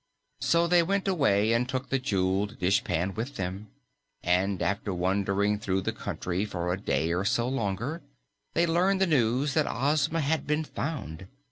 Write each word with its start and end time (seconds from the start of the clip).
So 0.39 0.65
they 0.65 0.81
went 0.81 1.07
away 1.07 1.53
and 1.53 1.69
took 1.69 1.89
the 1.89 1.99
jeweled 1.99 2.57
dishpan 2.57 3.13
with 3.13 3.35
them. 3.35 3.67
And 4.23 4.59
after 4.59 4.91
wandering 4.95 5.59
through 5.59 5.81
the 5.81 5.91
country 5.91 6.43
for 6.43 6.73
a 6.73 6.79
day 6.81 7.13
or 7.13 7.23
so 7.23 7.47
longer, 7.47 8.01
they 8.55 8.65
learned 8.65 8.99
the 8.99 9.05
news 9.05 9.53
that 9.53 9.69
Ozma 9.69 10.21
had 10.21 10.47
been 10.47 10.63
found. 10.63 11.27